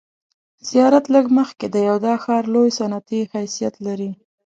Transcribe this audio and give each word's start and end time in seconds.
زیارت 0.69 1.05
لږ 1.13 1.25
مخکې 1.37 1.67
دی 1.73 1.83
او 1.91 1.97
دا 2.05 2.13
ښار 2.23 2.43
لوی 2.53 2.69
صنعتي 2.79 3.19
حیثیت 3.33 3.75
لري. 3.85 4.11